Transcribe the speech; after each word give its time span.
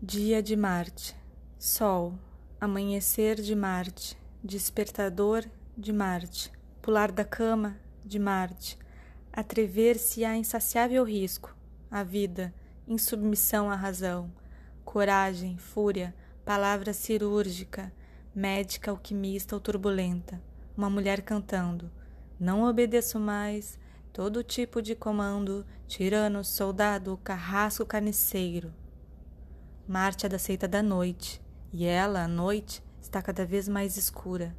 Dia 0.00 0.40
de 0.40 0.54
Marte, 0.54 1.16
Sol, 1.58 2.16
amanhecer 2.60 3.34
de 3.34 3.52
Marte, 3.56 4.16
despertador 4.44 5.44
de 5.76 5.92
Marte, 5.92 6.52
pular 6.80 7.10
da 7.10 7.24
cama 7.24 7.76
de 8.04 8.16
Marte, 8.16 8.78
atrever-se 9.32 10.24
a 10.24 10.36
insaciável 10.36 11.02
risco, 11.02 11.52
a 11.90 12.04
vida, 12.04 12.54
insubmissão 12.86 13.68
à 13.68 13.74
razão, 13.74 14.30
coragem, 14.84 15.58
fúria, 15.58 16.14
palavra 16.44 16.92
cirúrgica, 16.92 17.92
médica 18.32 18.92
alquimista 18.92 19.56
ou 19.56 19.60
turbulenta, 19.60 20.40
uma 20.76 20.88
mulher 20.88 21.22
cantando: 21.22 21.90
Não 22.38 22.62
obedeço 22.62 23.18
mais, 23.18 23.76
todo 24.12 24.44
tipo 24.44 24.80
de 24.80 24.94
comando, 24.94 25.66
tirano, 25.88 26.44
soldado, 26.44 27.18
carrasco 27.24 27.84
carniceiro. 27.84 28.72
Marte 29.88 30.26
é 30.26 30.28
da 30.28 30.38
seita 30.38 30.68
da 30.68 30.82
noite, 30.82 31.40
e 31.72 31.86
ela, 31.86 32.22
a 32.22 32.28
noite, 32.28 32.82
está 33.00 33.22
cada 33.22 33.46
vez 33.46 33.66
mais 33.66 33.96
escura. 33.96 34.54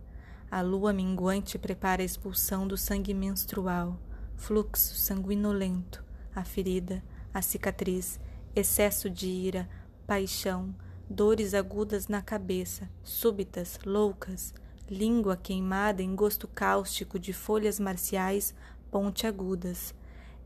A 0.50 0.60
lua 0.62 0.92
minguante 0.92 1.60
prepara 1.60 2.02
a 2.02 2.06
expulsão 2.06 2.68
do 2.68 2.76
sangue 2.76 3.14
menstrual, 3.14 4.00
fluxo 4.36 4.96
sanguinolento, 4.96 6.04
a 6.34 6.44
ferida, 6.44 7.04
a 7.32 7.44
cicatriz, 7.44 8.20
excesso 8.56 9.08
de 9.08 9.28
ira, 9.28 9.70
paixão, 10.08 10.74
dores 11.08 11.54
agudas 11.54 12.08
na 12.08 12.24
cabeça, 12.24 12.90
súbitas, 13.04 13.78
loucas, 13.86 14.52
língua 14.90 15.38
queimada 15.38 16.02
em 16.02 16.16
gosto 16.16 16.48
cáustico 16.48 17.20
de 17.20 17.34
folhas 17.34 17.80
marciais 17.80 18.56
pontiagudas, 18.90 19.94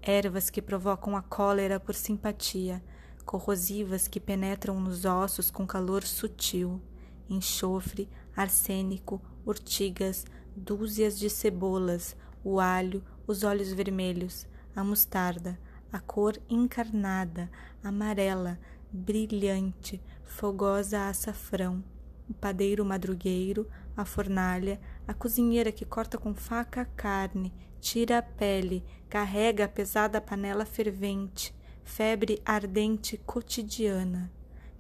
ervas 0.02 0.50
que 0.50 0.62
provocam 0.62 1.16
a 1.16 1.22
cólera 1.22 1.80
por 1.80 1.96
simpatia, 1.96 2.84
corrosivas 3.26 4.08
que 4.08 4.20
penetram 4.20 4.80
nos 4.80 5.06
ossos 5.06 5.50
com 5.50 5.66
calor 5.66 6.04
sutil, 6.04 6.82
enxofre, 7.30 8.10
arsênico, 8.36 9.22
urtigas, 9.46 10.26
dúzias 10.56 11.18
de 11.18 11.30
cebolas, 11.30 12.16
o 12.44 12.60
alho, 12.60 13.04
os 13.26 13.44
olhos 13.44 13.72
vermelhos, 13.72 14.46
a 14.76 14.84
mostarda, 14.84 15.60
a 15.92 16.00
cor 16.00 16.38
encarnada, 16.50 17.50
amarela, 17.84 18.60
brilhante, 18.92 20.02
fogosa 20.24 21.08
açafrão, 21.08 21.84
o 22.30 22.34
padeiro 22.34 22.84
madrugueiro, 22.84 23.68
a 23.96 24.06
fornalha, 24.06 24.80
a 25.08 25.14
cozinheira 25.14 25.72
que 25.72 25.86
corta 25.86 26.18
com 26.18 26.34
faca 26.34 26.82
a 26.82 26.86
carne, 26.86 27.54
tira 27.80 28.18
a 28.18 28.22
pele, 28.22 28.84
carrega 29.10 29.66
a 29.66 29.68
pesada 29.68 30.20
panela 30.20 30.66
fervente, 30.66 31.54
febre 31.84 32.42
ardente 32.46 33.18
cotidiana, 33.18 34.32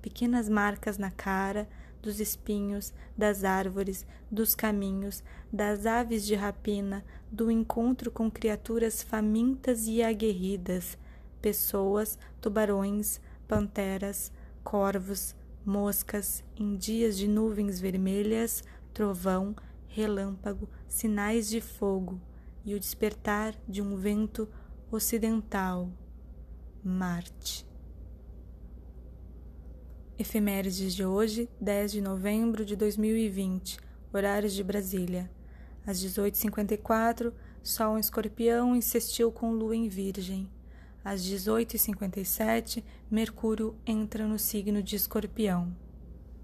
pequenas 0.01 0.49
marcas 0.49 0.97
na 0.97 1.11
cara, 1.11 1.67
dos 2.01 2.19
espinhos, 2.19 2.93
das 3.17 3.43
árvores, 3.43 4.05
dos 4.29 4.53
caminhos, 4.53 5.23
das 5.51 5.85
aves 5.85 6.25
de 6.25 6.35
rapina, 6.35 7.03
do 7.31 7.49
encontro 7.49 8.11
com 8.11 8.29
criaturas 8.29 9.01
famintas 9.01 9.87
e 9.87 10.03
aguerridas, 10.03 10.97
pessoas, 11.41 12.19
tubarões, 12.41 13.21
panteras, 13.47 14.31
corvos, 14.63 15.33
moscas, 15.65 16.43
em 16.57 16.75
dias 16.75 17.17
de 17.17 17.27
nuvens 17.27 17.79
vermelhas, 17.79 18.63
trovão, 18.93 19.55
relâmpago, 19.87 20.67
sinais 20.87 21.49
de 21.49 21.61
fogo 21.61 22.19
e 22.65 22.75
o 22.75 22.79
despertar 22.79 23.55
de 23.67 23.81
um 23.81 23.95
vento 23.95 24.47
ocidental 24.91 25.89
Marte. 26.85 27.65
Efemérides 30.19 30.93
de 30.93 31.05
hoje, 31.05 31.49
10 31.61 31.93
de 31.93 32.01
novembro 32.01 32.65
de 32.65 32.75
2020, 32.75 33.77
horários 34.11 34.51
de 34.51 34.61
Brasília. 34.61 35.31
Às 35.87 36.03
18h54, 36.03 37.31
Sol 37.63 37.95
em 37.95 38.01
Escorpião 38.01 38.75
insistiu 38.75 39.31
com 39.31 39.53
Lua 39.53 39.73
em 39.73 39.87
Virgem. 39.87 40.51
Às 41.05 41.21
18h57, 41.21 42.83
Mercúrio 43.09 43.77
entra 43.85 44.27
no 44.27 44.37
signo 44.37 44.83
de 44.83 44.97
Escorpião. 44.97 45.73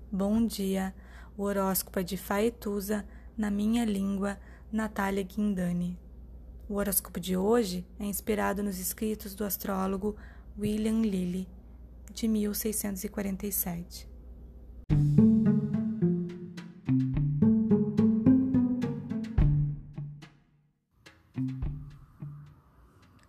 Bom 0.09 0.45
dia, 0.45 0.95
o 1.38 1.44
horóscopo 1.44 2.00
é 2.00 2.03
de 2.03 2.16
Faetusa, 2.16 3.06
na 3.38 3.51
minha 3.51 3.83
língua, 3.83 4.39
Natália 4.71 5.23
Guindani. 5.23 6.00
O 6.69 6.75
horóscopo 6.75 7.19
de 7.19 7.35
hoje 7.35 7.84
é 8.00 8.06
inspirado 8.06 8.62
nos 8.62 8.78
escritos 8.78 9.34
do 9.34 9.44
astrólogo 9.44 10.16
William 10.56 11.02
Lilly, 11.02 11.47
de 12.13 12.28
1647. 12.28 14.07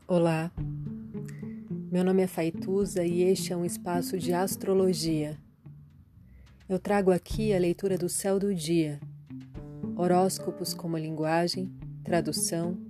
Olá, 0.07 0.53
meu 1.91 2.05
nome 2.05 2.21
é 2.21 2.27
Faituza 2.27 3.07
e 3.07 3.23
este 3.23 3.55
é 3.55 3.57
um 3.57 3.65
espaço 3.65 4.19
de 4.19 4.35
astrologia. 4.35 5.39
Eu 6.69 6.79
trago 6.79 7.11
aqui 7.11 7.55
a 7.55 7.59
leitura 7.59 7.97
do 7.97 8.11
céu 8.11 8.39
do 8.39 8.55
dia, 8.55 9.01
horóscopos 9.97 10.75
como 10.75 10.99
linguagem, 10.99 11.73
tradução 12.05 12.90